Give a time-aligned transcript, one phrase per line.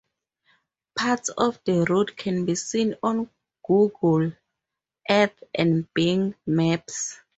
[0.97, 3.29] Parts of the road can be seen on
[3.63, 4.31] Google
[5.07, 7.19] Earth and Bing maps.